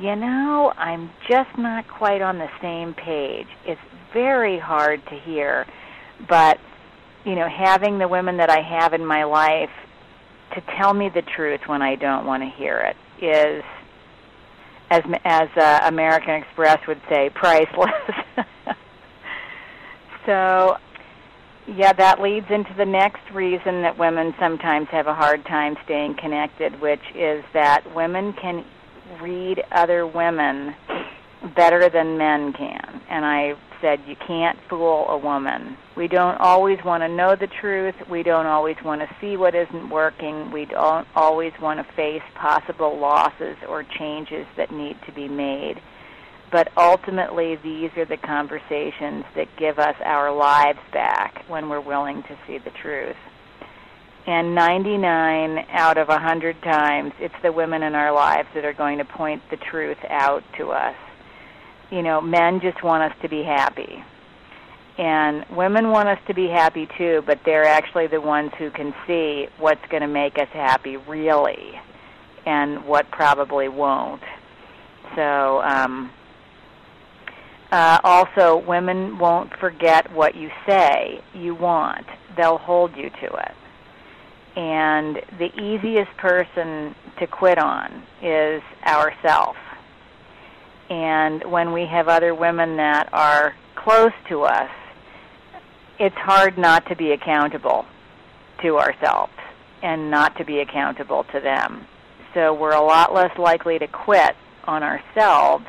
you 0.00 0.14
know, 0.14 0.72
I'm 0.76 1.10
just 1.28 1.56
not 1.58 1.88
quite 1.88 2.22
on 2.22 2.38
the 2.38 2.50
same 2.60 2.94
page, 2.94 3.48
it's 3.66 3.80
very 4.12 4.58
hard 4.58 5.04
to 5.06 5.18
hear. 5.18 5.66
But, 6.28 6.58
you 7.24 7.34
know, 7.34 7.48
having 7.48 7.98
the 7.98 8.06
women 8.08 8.36
that 8.36 8.50
I 8.50 8.60
have 8.60 8.92
in 8.92 9.04
my 9.04 9.24
life 9.24 9.70
to 10.54 10.60
tell 10.76 10.94
me 10.94 11.08
the 11.08 11.22
truth 11.22 11.60
when 11.66 11.82
I 11.82 11.94
don't 11.94 12.26
want 12.26 12.42
to 12.42 12.48
hear 12.48 12.78
it 12.78 12.96
is, 13.24 13.64
as 14.90 15.02
as 15.24 15.48
uh, 15.56 15.80
American 15.84 16.34
Express 16.34 16.86
would 16.86 17.00
say, 17.08 17.30
priceless. 17.30 17.90
so, 20.26 20.76
yeah, 21.66 21.92
that 21.92 22.20
leads 22.20 22.50
into 22.50 22.72
the 22.74 22.86
next 22.86 23.30
reason 23.32 23.82
that 23.82 23.98
women 23.98 24.34
sometimes 24.38 24.88
have 24.88 25.06
a 25.06 25.14
hard 25.14 25.44
time 25.44 25.76
staying 25.84 26.14
connected, 26.14 26.80
which 26.80 27.02
is 27.14 27.44
that 27.52 27.94
women 27.94 28.32
can 28.32 28.64
read 29.20 29.62
other 29.72 30.06
women 30.06 30.74
better 31.54 31.88
than 31.88 32.18
men 32.18 32.52
can. 32.52 33.00
And 33.08 33.24
I 33.24 33.54
said, 33.80 34.00
you 34.06 34.16
can't 34.16 34.58
fool 34.68 35.06
a 35.08 35.18
woman. 35.18 35.76
We 35.96 36.08
don't 36.08 36.38
always 36.40 36.82
want 36.84 37.02
to 37.02 37.08
know 37.08 37.36
the 37.36 37.46
truth. 37.46 37.94
We 38.08 38.22
don't 38.22 38.46
always 38.46 38.76
want 38.84 39.00
to 39.02 39.16
see 39.20 39.36
what 39.36 39.54
isn't 39.54 39.90
working. 39.90 40.50
We 40.50 40.64
don't 40.64 41.06
always 41.14 41.52
want 41.60 41.86
to 41.86 41.94
face 41.94 42.22
possible 42.34 42.98
losses 42.98 43.56
or 43.68 43.84
changes 43.84 44.46
that 44.56 44.72
need 44.72 44.96
to 45.06 45.12
be 45.12 45.28
made. 45.28 45.80
But 46.50 46.72
ultimately, 46.76 47.56
these 47.56 47.90
are 47.96 48.06
the 48.06 48.16
conversations 48.16 49.24
that 49.36 49.48
give 49.58 49.78
us 49.78 49.96
our 50.04 50.32
lives 50.34 50.78
back 50.92 51.44
when 51.46 51.68
we're 51.68 51.80
willing 51.80 52.22
to 52.22 52.38
see 52.46 52.58
the 52.58 52.70
truth. 52.70 53.16
And 54.26 54.54
99 54.54 55.66
out 55.70 55.98
of 55.98 56.08
100 56.08 56.62
times, 56.62 57.12
it's 57.18 57.34
the 57.42 57.52
women 57.52 57.82
in 57.82 57.94
our 57.94 58.12
lives 58.12 58.48
that 58.54 58.64
are 58.64 58.72
going 58.72 58.98
to 58.98 59.04
point 59.04 59.42
the 59.50 59.56
truth 59.56 59.98
out 60.08 60.42
to 60.58 60.70
us 60.70 60.96
you 61.90 62.02
know, 62.02 62.20
men 62.20 62.60
just 62.60 62.82
want 62.82 63.10
us 63.10 63.18
to 63.22 63.28
be 63.28 63.42
happy. 63.42 64.04
And 64.98 65.46
women 65.56 65.90
want 65.90 66.08
us 66.08 66.18
to 66.26 66.34
be 66.34 66.48
happy 66.48 66.88
too, 66.98 67.22
but 67.24 67.40
they're 67.44 67.64
actually 67.64 68.08
the 68.08 68.20
ones 68.20 68.50
who 68.58 68.70
can 68.70 68.92
see 69.06 69.48
what's 69.58 69.86
going 69.88 70.02
to 70.02 70.08
make 70.08 70.38
us 70.38 70.48
happy 70.52 70.96
really 70.96 71.80
and 72.44 72.84
what 72.84 73.10
probably 73.10 73.68
won't. 73.68 74.22
So, 75.14 75.62
um, 75.62 76.10
uh, 77.70 78.00
also, 78.02 78.56
women 78.56 79.18
won't 79.18 79.54
forget 79.58 80.12
what 80.12 80.34
you 80.34 80.50
say 80.66 81.22
you 81.34 81.54
want. 81.54 82.06
They'll 82.36 82.58
hold 82.58 82.96
you 82.96 83.10
to 83.10 83.26
it. 83.26 83.54
And 84.56 85.20
the 85.38 85.50
easiest 85.60 86.10
person 86.16 86.94
to 87.18 87.26
quit 87.26 87.58
on 87.58 88.02
is 88.22 88.62
ourself 88.84 89.56
and 90.90 91.44
when 91.44 91.72
we 91.72 91.86
have 91.86 92.08
other 92.08 92.34
women 92.34 92.76
that 92.76 93.08
are 93.12 93.54
close 93.74 94.12
to 94.28 94.42
us, 94.42 94.70
it's 95.98 96.16
hard 96.16 96.56
not 96.56 96.86
to 96.86 96.96
be 96.96 97.12
accountable 97.12 97.84
to 98.62 98.78
ourselves 98.78 99.32
and 99.82 100.10
not 100.10 100.36
to 100.36 100.44
be 100.44 100.60
accountable 100.60 101.24
to 101.24 101.40
them. 101.40 101.86
So 102.34 102.54
we're 102.54 102.74
a 102.74 102.82
lot 102.82 103.12
less 103.12 103.36
likely 103.38 103.78
to 103.78 103.86
quit 103.86 104.36
on 104.64 104.82
ourselves 104.82 105.64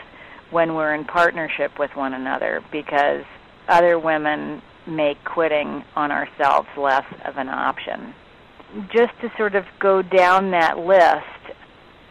when 0.51 0.75
we're 0.75 0.93
in 0.93 1.05
partnership 1.05 1.77
with 1.79 1.95
one 1.95 2.13
another 2.13 2.63
because 2.71 3.23
other 3.67 3.99
women 3.99 4.61
make 4.87 5.23
quitting 5.23 5.83
on 5.95 6.11
ourselves 6.11 6.67
less 6.75 7.05
of 7.25 7.37
an 7.37 7.49
option. 7.49 8.13
Just 8.91 9.19
to 9.21 9.31
sort 9.37 9.55
of 9.55 9.65
go 9.79 10.01
down 10.01 10.51
that 10.51 10.79
list, 10.79 11.57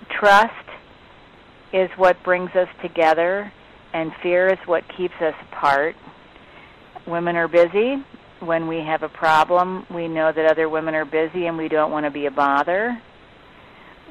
trust 0.09 0.68
is 1.73 1.91
what 1.97 2.23
brings 2.23 2.51
us 2.55 2.69
together, 2.83 3.53
and 3.93 4.13
fear 4.23 4.49
is 4.49 4.59
what 4.67 4.85
keeps 4.97 5.15
us 5.21 5.35
apart. 5.51 5.97
Women 7.07 7.37
are 7.37 7.49
busy. 7.49 7.97
When 8.41 8.69
we 8.69 8.79
have 8.79 9.03
a 9.03 9.09
problem, 9.09 9.87
we 9.91 10.09
know 10.09 10.31
that 10.33 10.51
other 10.51 10.69
women 10.69 10.95
are 10.95 11.05
busy 11.05 11.47
and 11.47 11.57
we 11.57 11.69
don't 11.69 11.91
want 11.91 12.07
to 12.07 12.11
be 12.11 12.27
a 12.27 12.31
bother. 12.31 13.01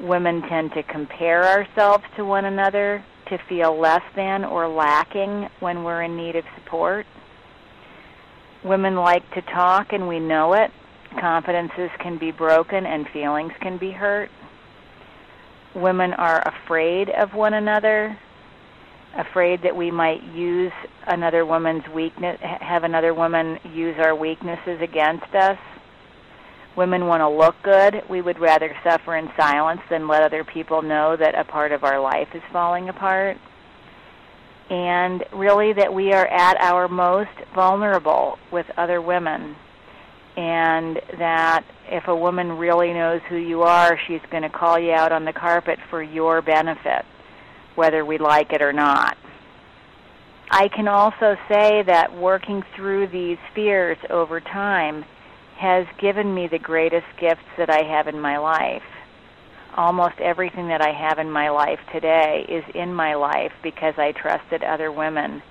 Women 0.01 0.41
tend 0.43 0.73
to 0.73 0.83
compare 0.83 1.43
ourselves 1.45 2.03
to 2.17 2.25
one 2.25 2.45
another 2.45 3.03
to 3.29 3.37
feel 3.49 3.77
less 3.79 4.01
than 4.15 4.43
or 4.43 4.67
lacking 4.67 5.47
when 5.59 5.83
we're 5.83 6.03
in 6.03 6.17
need 6.17 6.35
of 6.35 6.43
support. 6.55 7.05
Women 8.63 8.95
like 8.95 9.29
to 9.33 9.41
talk 9.41 9.93
and 9.93 10.07
we 10.07 10.19
know 10.19 10.53
it. 10.53 10.71
Confidences 11.19 11.89
can 11.99 12.17
be 12.17 12.31
broken 12.31 12.85
and 12.85 13.07
feelings 13.09 13.53
can 13.61 13.77
be 13.77 13.91
hurt 13.91 14.29
women 15.77 16.13
are 16.13 16.41
afraid 16.47 17.09
of 17.09 17.33
one 17.33 17.53
another 17.53 18.17
afraid 19.17 19.61
that 19.63 19.75
we 19.75 19.91
might 19.91 20.23
use 20.23 20.71
another 21.07 21.45
woman's 21.45 21.87
weakness, 21.89 22.39
have 22.41 22.83
another 22.83 23.13
woman 23.13 23.59
use 23.73 23.95
our 23.99 24.15
weaknesses 24.15 24.79
against 24.81 25.33
us. 25.33 25.57
Women 26.75 27.07
want 27.07 27.21
to 27.21 27.29
look 27.29 27.55
good. 27.63 28.03
We 28.07 28.21
would 28.21 28.39
rather 28.39 28.75
suffer 28.83 29.15
in 29.15 29.31
silence 29.35 29.81
than 29.89 30.07
let 30.07 30.21
other 30.21 30.43
people 30.43 30.83
know 30.83 31.15
that 31.15 31.37
a 31.37 31.43
part 31.43 31.71
of 31.71 31.83
our 31.83 31.99
life 31.99 32.29
is 32.35 32.43
falling 32.51 32.89
apart. 32.89 33.37
And 34.69 35.23
really, 35.33 35.73
that 35.73 35.93
we 35.93 36.13
are 36.13 36.27
at 36.27 36.57
our 36.59 36.87
most 36.87 37.31
vulnerable 37.55 38.37
with 38.51 38.67
other 38.77 39.01
women. 39.01 39.55
And 40.37 41.01
that 41.17 41.65
if 41.87 42.07
a 42.07 42.15
woman 42.15 42.53
really 42.53 42.93
knows 42.93 43.21
who 43.27 43.37
you 43.37 43.63
are, 43.63 43.99
she's 44.07 44.21
going 44.31 44.43
to 44.43 44.49
call 44.49 44.79
you 44.79 44.91
out 44.91 45.11
on 45.11 45.25
the 45.25 45.33
carpet 45.33 45.79
for 45.89 46.01
your 46.01 46.41
benefit 46.41 47.05
whether 47.77 48.03
we 48.03 48.17
like 48.17 48.51
it 48.51 48.61
or 48.61 48.73
not. 48.73 49.17
I 50.49 50.67
can 50.67 50.87
also 50.87 51.37
say 51.47 51.83
that 51.83 52.17
working 52.17 52.63
through 52.75 53.07
these 53.07 53.37
fears 53.53 53.97
over 54.09 54.41
time 54.41 55.05
has 55.57 55.85
given 55.99 56.33
me 56.33 56.47
the 56.47 56.57
greatest 56.59 57.05
gifts 57.19 57.45
that 57.57 57.69
I 57.69 57.83
have 57.83 58.07
in 58.07 58.19
my 58.19 58.37
life. 58.37 58.83
Almost 59.75 60.19
everything 60.19 60.69
that 60.69 60.81
I 60.81 60.91
have 60.91 61.19
in 61.19 61.29
my 61.29 61.49
life 61.49 61.79
today 61.91 62.45
is 62.49 62.63
in 62.73 62.93
my 62.93 63.13
life 63.13 63.51
because 63.61 63.93
I 63.97 64.11
trusted 64.11 64.63
other 64.63 64.91
women 64.91 65.43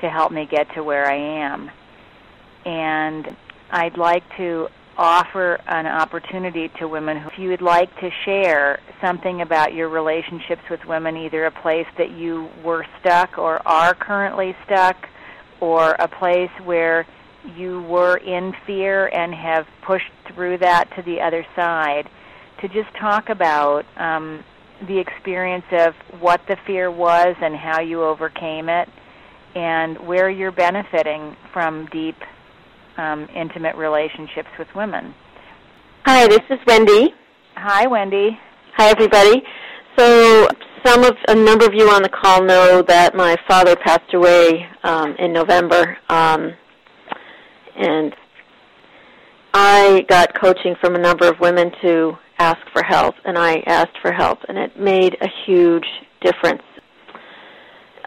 to 0.00 0.08
help 0.08 0.30
me 0.30 0.46
get 0.48 0.72
to 0.74 0.84
where 0.84 1.10
I 1.10 1.16
am. 1.16 1.70
And 2.64 3.36
I'd 3.70 3.98
like 3.98 4.24
to 4.36 4.68
offer 4.96 5.60
an 5.66 5.86
opportunity 5.86 6.70
to 6.78 6.88
women 6.88 7.18
who, 7.18 7.28
if 7.28 7.38
you 7.38 7.50
would 7.50 7.62
like 7.62 7.94
to 8.00 8.10
share 8.24 8.80
something 9.00 9.42
about 9.42 9.74
your 9.74 9.88
relationships 9.88 10.62
with 10.70 10.80
women, 10.86 11.16
either 11.16 11.44
a 11.46 11.50
place 11.50 11.86
that 11.98 12.10
you 12.10 12.48
were 12.64 12.86
stuck 13.00 13.38
or 13.38 13.66
are 13.68 13.94
currently 13.94 14.56
stuck, 14.64 14.96
or 15.60 15.92
a 15.92 16.08
place 16.08 16.50
where 16.64 17.06
you 17.56 17.82
were 17.82 18.16
in 18.16 18.52
fear 18.66 19.08
and 19.08 19.34
have 19.34 19.66
pushed 19.86 20.10
through 20.34 20.58
that 20.58 20.88
to 20.96 21.02
the 21.02 21.20
other 21.20 21.44
side, 21.54 22.08
to 22.60 22.68
just 22.68 22.88
talk 22.98 23.28
about 23.28 23.84
um, 23.96 24.42
the 24.86 24.98
experience 24.98 25.64
of 25.72 25.94
what 26.20 26.40
the 26.48 26.56
fear 26.66 26.90
was 26.90 27.36
and 27.40 27.54
how 27.54 27.80
you 27.80 28.02
overcame 28.02 28.68
it, 28.68 28.88
and 29.54 29.98
where 30.06 30.30
you're 30.30 30.52
benefiting 30.52 31.36
from 31.52 31.86
deep 31.86 32.16
um, 32.98 33.28
intimate 33.34 33.76
relationships 33.76 34.48
with 34.58 34.68
women. 34.74 35.14
Hi, 36.04 36.26
this 36.28 36.42
is 36.50 36.58
Wendy. 36.66 37.14
Hi, 37.56 37.86
Wendy. 37.86 38.38
Hi, 38.76 38.90
everybody. 38.90 39.42
So, 39.96 40.48
some 40.84 41.02
of 41.04 41.16
a 41.28 41.34
number 41.34 41.64
of 41.64 41.74
you 41.74 41.88
on 41.88 42.02
the 42.02 42.08
call 42.08 42.44
know 42.44 42.82
that 42.82 43.14
my 43.14 43.36
father 43.48 43.74
passed 43.76 44.14
away 44.14 44.66
um, 44.84 45.16
in 45.18 45.32
November, 45.32 45.96
um, 46.08 46.52
and 47.76 48.14
I 49.52 50.04
got 50.08 50.38
coaching 50.40 50.76
from 50.80 50.94
a 50.94 50.98
number 50.98 51.26
of 51.26 51.40
women 51.40 51.72
to 51.82 52.12
ask 52.38 52.60
for 52.72 52.82
help, 52.82 53.14
and 53.24 53.36
I 53.38 53.62
asked 53.66 53.98
for 54.02 54.12
help, 54.12 54.38
and 54.48 54.58
it 54.58 54.78
made 54.78 55.16
a 55.20 55.28
huge 55.44 55.86
difference. 56.20 56.62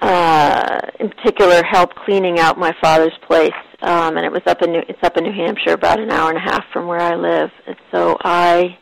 Uh, 0.01 0.79
in 0.99 1.09
particular, 1.09 1.61
help 1.63 1.93
cleaning 1.95 2.39
out 2.39 2.57
my 2.57 2.73
father's 2.81 3.17
place 3.27 3.51
um, 3.81 4.17
and 4.17 4.25
it 4.25 4.31
was 4.31 4.41
up 4.45 4.61
in 4.61 4.71
New, 4.71 4.83
it's 4.87 5.01
up 5.03 5.17
in 5.17 5.23
New 5.23 5.31
Hampshire, 5.31 5.73
about 5.73 5.99
an 5.99 6.11
hour 6.11 6.29
and 6.29 6.37
a 6.37 6.41
half 6.41 6.65
from 6.73 6.87
where 6.87 6.99
I 6.99 7.15
live. 7.15 7.49
And 7.65 7.75
so 7.91 8.17
I 8.21 8.77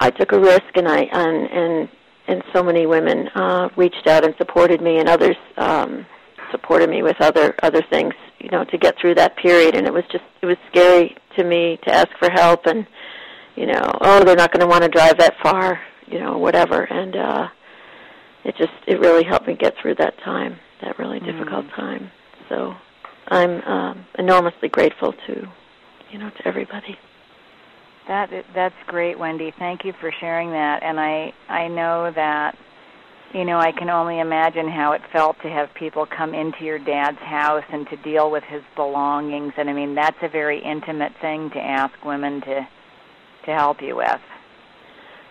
I 0.00 0.10
took 0.10 0.32
a 0.32 0.40
risk, 0.40 0.76
and 0.76 0.88
I 0.88 1.02
and 1.02 1.50
and 1.50 1.88
and 2.26 2.42
so 2.52 2.62
many 2.62 2.86
women 2.86 3.28
uh, 3.28 3.68
reached 3.76 4.06
out 4.06 4.24
and 4.24 4.34
supported 4.36 4.80
me, 4.80 4.98
and 4.98 5.08
others 5.08 5.36
um, 5.56 6.06
supported 6.50 6.90
me 6.90 7.02
with 7.02 7.20
other 7.20 7.54
other 7.62 7.82
things, 7.90 8.14
you 8.40 8.50
know, 8.50 8.64
to 8.64 8.78
get 8.78 8.98
through 8.98 9.14
that 9.14 9.36
period. 9.36 9.76
And 9.76 9.86
it 9.86 9.92
was 9.92 10.04
just 10.10 10.24
it 10.42 10.46
was 10.46 10.56
scary 10.68 11.16
to 11.36 11.44
me 11.44 11.78
to 11.84 11.94
ask 11.94 12.08
for 12.18 12.30
help, 12.30 12.66
and 12.66 12.86
you 13.54 13.66
know, 13.66 13.92
oh, 14.00 14.24
they're 14.24 14.36
not 14.36 14.52
going 14.52 14.60
to 14.60 14.66
want 14.66 14.82
to 14.82 14.88
drive 14.88 15.18
that 15.18 15.34
far, 15.42 15.80
you 16.06 16.18
know, 16.18 16.38
whatever. 16.38 16.82
And 16.82 17.16
uh, 17.16 17.48
it 18.44 18.56
just 18.56 18.72
it 18.86 18.98
really 18.98 19.24
helped 19.24 19.46
me 19.46 19.54
get 19.54 19.74
through 19.80 19.96
that 19.96 20.18
time, 20.24 20.58
that 20.82 20.98
really 20.98 21.20
mm-hmm. 21.20 21.30
difficult 21.30 21.68
time. 21.70 22.10
So 22.48 22.74
I'm 23.28 23.62
um, 23.62 24.06
enormously 24.18 24.68
grateful 24.68 25.12
to, 25.26 25.48
you 26.10 26.18
know, 26.18 26.30
to 26.30 26.48
everybody. 26.48 26.98
That 28.06 28.30
that's 28.54 28.74
great, 28.86 29.18
Wendy. 29.18 29.52
Thank 29.58 29.84
you 29.84 29.92
for 30.00 30.10
sharing 30.18 30.50
that. 30.52 30.82
And 30.82 30.98
I 30.98 31.32
I 31.48 31.68
know 31.68 32.10
that, 32.14 32.56
you 33.34 33.44
know, 33.44 33.58
I 33.58 33.70
can 33.72 33.90
only 33.90 34.20
imagine 34.20 34.66
how 34.66 34.92
it 34.92 35.02
felt 35.12 35.36
to 35.42 35.50
have 35.50 35.68
people 35.74 36.06
come 36.06 36.32
into 36.34 36.64
your 36.64 36.78
dad's 36.78 37.18
house 37.18 37.64
and 37.70 37.86
to 37.90 37.96
deal 37.98 38.30
with 38.30 38.44
his 38.44 38.62
belongings. 38.76 39.52
And 39.58 39.68
I 39.68 39.74
mean, 39.74 39.94
that's 39.94 40.16
a 40.22 40.28
very 40.28 40.62
intimate 40.62 41.12
thing 41.20 41.50
to 41.50 41.58
ask 41.58 41.92
women 42.04 42.40
to 42.42 42.66
to 43.44 43.54
help 43.54 43.82
you 43.82 43.96
with. 43.96 44.20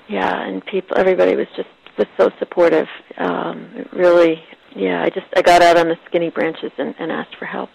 Yeah, 0.08 0.48
and 0.48 0.66
people, 0.66 0.98
everybody 0.98 1.36
was 1.36 1.48
just 1.56 1.70
was 1.98 2.08
so 2.16 2.30
supportive. 2.38 2.88
Um, 3.18 3.88
really, 3.92 4.44
yeah. 4.76 5.04
I 5.04 5.10
just 5.10 5.26
I 5.36 5.42
got 5.42 5.64
out 5.64 5.78
on 5.78 5.88
the 5.88 5.98
skinny 6.06 6.30
branches 6.30 6.72
and, 6.78 6.94
and 7.00 7.12
asked 7.12 7.36
for 7.38 7.46
help. 7.46 7.70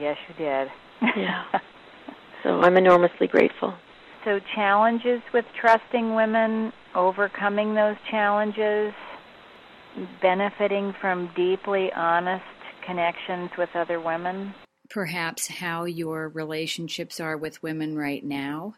Yes, 0.00 0.16
you 0.28 0.34
did. 0.44 0.68
yeah. 1.16 1.44
So 2.44 2.60
I'm 2.60 2.76
enormously 2.76 3.26
grateful. 3.26 3.72
So 4.22 4.38
challenges 4.54 5.22
with 5.32 5.46
trusting 5.58 6.14
women, 6.14 6.74
overcoming 6.94 7.74
those 7.74 7.96
challenges, 8.10 8.92
benefiting 10.20 10.94
from 11.00 11.30
deeply 11.34 11.90
honest 11.94 12.44
connections 12.86 13.50
with 13.56 13.70
other 13.74 13.98
women. 13.98 14.54
Perhaps 14.90 15.48
how 15.48 15.84
your 15.84 16.28
relationships 16.28 17.18
are 17.18 17.38
with 17.38 17.62
women 17.62 17.96
right 17.96 18.22
now 18.22 18.74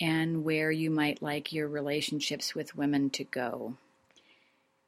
and 0.00 0.44
where 0.44 0.70
you 0.70 0.90
might 0.90 1.20
like 1.20 1.52
your 1.52 1.68
relationships 1.68 2.54
with 2.54 2.76
women 2.76 3.10
to 3.10 3.24
go. 3.24 3.76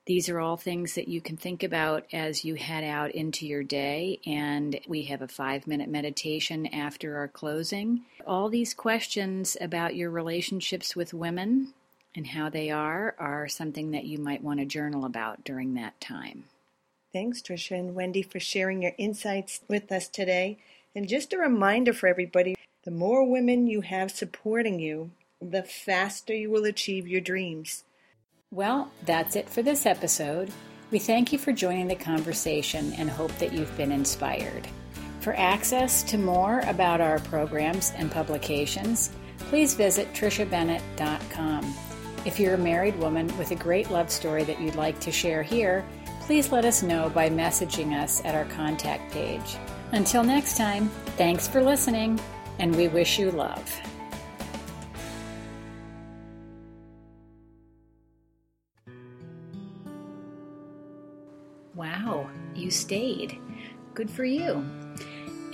These 0.06 0.28
are 0.28 0.38
all 0.38 0.56
things 0.56 0.94
that 0.94 1.08
you 1.08 1.20
can 1.20 1.36
think 1.36 1.64
about 1.64 2.06
as 2.12 2.44
you 2.44 2.54
head 2.54 2.84
out 2.84 3.10
into 3.10 3.44
your 3.44 3.64
day. 3.64 4.20
And 4.24 4.78
we 4.86 5.02
have 5.04 5.20
a 5.20 5.28
five 5.28 5.66
minute 5.66 5.88
meditation 5.88 6.66
after 6.68 7.16
our 7.16 7.26
closing. 7.26 8.02
All 8.24 8.48
these 8.48 8.72
questions 8.72 9.56
about 9.60 9.96
your 9.96 10.10
relationships 10.10 10.94
with 10.94 11.12
women 11.12 11.74
and 12.14 12.28
how 12.28 12.48
they 12.48 12.70
are 12.70 13.16
are 13.18 13.48
something 13.48 13.90
that 13.90 14.04
you 14.04 14.18
might 14.18 14.44
want 14.44 14.60
to 14.60 14.66
journal 14.66 15.04
about 15.04 15.42
during 15.42 15.74
that 15.74 16.00
time. 16.00 16.44
Thanks, 17.12 17.42
Tricia 17.42 17.78
and 17.78 17.94
Wendy, 17.96 18.22
for 18.22 18.38
sharing 18.38 18.82
your 18.82 18.92
insights 18.98 19.60
with 19.68 19.90
us 19.90 20.06
today. 20.06 20.58
And 20.94 21.08
just 21.08 21.32
a 21.32 21.38
reminder 21.38 21.92
for 21.92 22.06
everybody 22.06 22.54
the 22.84 22.90
more 22.92 23.28
women 23.28 23.66
you 23.66 23.80
have 23.80 24.12
supporting 24.12 24.78
you, 24.78 25.10
the 25.42 25.64
faster 25.64 26.32
you 26.32 26.48
will 26.50 26.64
achieve 26.64 27.08
your 27.08 27.20
dreams. 27.20 27.82
Well, 28.56 28.90
that's 29.04 29.36
it 29.36 29.50
for 29.50 29.60
this 29.60 29.84
episode. 29.84 30.50
We 30.90 30.98
thank 30.98 31.30
you 31.30 31.38
for 31.38 31.52
joining 31.52 31.88
the 31.88 31.94
conversation 31.94 32.94
and 32.94 33.10
hope 33.10 33.36
that 33.36 33.52
you've 33.52 33.76
been 33.76 33.92
inspired. 33.92 34.66
For 35.20 35.34
access 35.36 36.02
to 36.04 36.16
more 36.16 36.60
about 36.60 37.02
our 37.02 37.18
programs 37.18 37.92
and 37.98 38.10
publications, 38.10 39.10
please 39.50 39.74
visit 39.74 40.10
triciabennett.com. 40.14 41.74
If 42.24 42.40
you're 42.40 42.54
a 42.54 42.58
married 42.58 42.98
woman 42.98 43.26
with 43.36 43.50
a 43.50 43.56
great 43.56 43.90
love 43.90 44.10
story 44.10 44.44
that 44.44 44.58
you'd 44.58 44.74
like 44.74 45.00
to 45.00 45.12
share 45.12 45.42
here, 45.42 45.84
please 46.22 46.50
let 46.50 46.64
us 46.64 46.82
know 46.82 47.10
by 47.10 47.28
messaging 47.28 47.92
us 47.92 48.24
at 48.24 48.34
our 48.34 48.46
contact 48.46 49.12
page. 49.12 49.58
Until 49.92 50.22
next 50.22 50.56
time, 50.56 50.88
thanks 51.18 51.46
for 51.46 51.62
listening, 51.62 52.18
and 52.58 52.74
we 52.74 52.88
wish 52.88 53.18
you 53.18 53.30
love. 53.32 53.70
Wow, 61.76 62.30
you 62.54 62.70
stayed. 62.70 63.38
Good 63.92 64.10
for 64.10 64.24
you. 64.24 64.64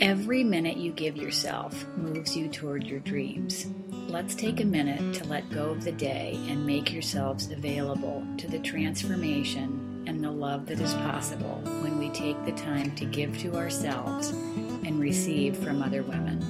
Every 0.01 0.45
minute 0.45 0.77
you 0.77 0.93
give 0.93 1.17
yourself 1.17 1.85
moves 1.97 2.37
you 2.37 2.49
toward 2.49 2.87
your 2.87 3.01
dreams. 3.01 3.67
Let's 3.91 4.37
take 4.37 4.61
a 4.61 4.65
minute 4.65 5.17
to 5.17 5.25
let 5.25 5.51
go 5.51 5.71
of 5.71 5.83
the 5.83 5.91
day 5.91 6.39
and 6.47 6.65
make 6.65 6.93
yourselves 6.93 7.51
available 7.51 8.25
to 8.39 8.47
the 8.47 8.61
transformation 8.61 10.05
and 10.07 10.23
the 10.23 10.31
love 10.31 10.67
that 10.67 10.79
is 10.79 10.95
possible 10.95 11.61
when 11.81 11.99
we 11.99 12.09
take 12.11 12.43
the 12.45 12.53
time 12.53 12.95
to 12.95 13.05
give 13.05 13.37
to 13.39 13.57
ourselves 13.57 14.29
and 14.31 15.01
receive 15.01 15.57
from 15.57 15.83
other 15.83 16.05
women. 16.05 16.41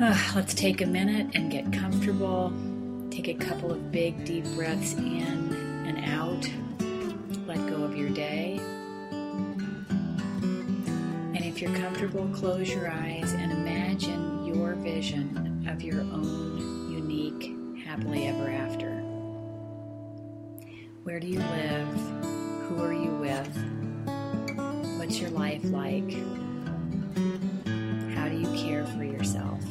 Uh, 0.00 0.18
let's 0.34 0.54
take 0.54 0.80
a 0.80 0.86
minute 0.86 1.30
and 1.34 1.52
get 1.52 1.72
comfortable. 1.72 2.52
Take 3.10 3.28
a 3.28 3.34
couple 3.34 3.70
of 3.70 3.92
big, 3.92 4.24
deep 4.24 4.44
breaths 4.56 4.94
in 4.94 5.54
and 5.86 6.04
out 6.04 6.50
you're 11.64 11.76
comfortable, 11.76 12.28
close 12.34 12.68
your 12.68 12.90
eyes 12.90 13.32
and 13.32 13.50
imagine 13.50 14.44
your 14.44 14.74
vision 14.74 15.66
of 15.66 15.80
your 15.80 16.02
own 16.02 16.92
unique 16.92 17.56
happily 17.82 18.26
ever 18.26 18.50
after. 18.50 18.90
Where 21.04 21.18
do 21.18 21.26
you 21.26 21.38
live? 21.38 21.88
Who 22.68 22.82
are 22.82 22.92
you 22.92 23.12
with? 23.16 23.48
What's 24.98 25.18
your 25.18 25.30
life 25.30 25.64
like? 25.64 26.12
How 28.14 28.28
do 28.28 28.36
you 28.36 28.52
care 28.62 28.84
for 28.84 29.04
yourself? 29.04 29.63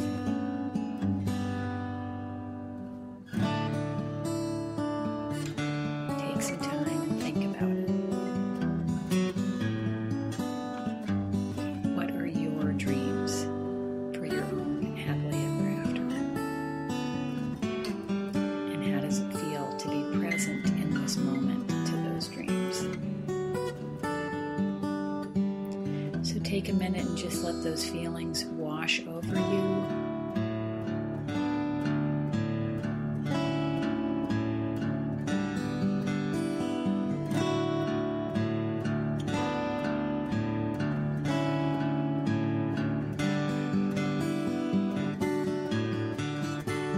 Let 27.53 27.63
those 27.63 27.87
feelings 27.87 28.45
wash 28.45 29.01
over 29.07 29.35
you. 29.35 29.85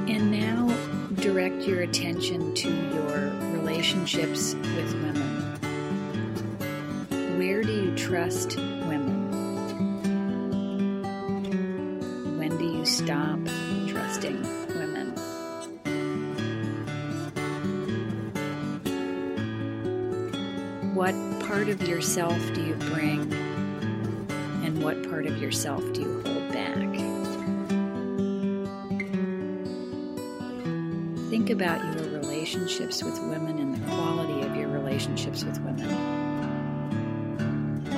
And 0.07 0.31
now 0.31 0.67
direct 1.15 1.63
your 1.63 1.81
attention 1.81 2.53
to 2.53 2.69
your 2.69 3.31
relationships 3.51 4.53
with 4.53 4.93
women. 4.93 5.31
Where 7.37 7.63
do 7.63 7.73
you 7.73 7.95
trust 7.95 8.57
of 21.75 21.87
yourself 21.87 22.37
do 22.53 22.63
you 22.63 22.75
bring? 22.75 23.31
And 24.63 24.81
what 24.81 25.07
part 25.09 25.25
of 25.25 25.41
yourself 25.41 25.83
do 25.93 26.01
you 26.01 26.21
hold 26.25 26.51
back? 26.53 26.75
Think 31.29 31.49
about 31.49 31.83
your 31.83 32.19
relationships 32.19 33.03
with 33.03 33.19
women 33.19 33.59
and 33.59 33.75
the 33.75 33.85
quality 33.87 34.41
of 34.47 34.55
your 34.55 34.69
relationships 34.69 35.43
with 35.43 35.59
women. 35.59 35.89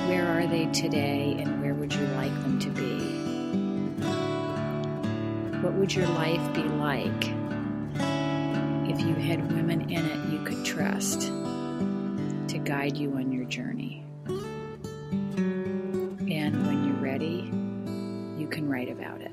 Where 0.08 0.26
are 0.26 0.46
they 0.46 0.66
today 0.66 1.36
and 1.38 1.62
where 1.62 1.74
would 1.74 1.92
you 1.92 2.06
like 2.08 2.34
them 2.42 2.58
to 2.58 2.70
be? 2.70 2.98
What 5.62 5.74
would 5.74 5.94
your 5.94 6.08
life 6.08 6.52
be 6.52 6.62
like 6.62 7.28
if 8.90 9.00
you 9.00 9.14
had 9.14 9.52
women 9.52 9.88
in 9.90 10.04
it 10.04 10.32
you 10.32 10.42
could 10.44 10.64
trust 10.64 11.30
guide 12.68 12.98
you 12.98 13.14
on 13.14 13.32
your 13.32 13.46
journey? 13.46 14.04
And 16.26 16.66
when 16.66 16.84
you're 16.84 17.02
ready, 17.02 17.50
you 18.38 18.46
can 18.46 18.68
write 18.68 18.90
about 18.90 19.22
it. 19.22 19.32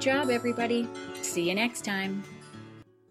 Great 0.00 0.14
job, 0.14 0.30
everybody. 0.30 0.88
See 1.20 1.46
you 1.46 1.54
next 1.54 1.84
time. 1.84 2.24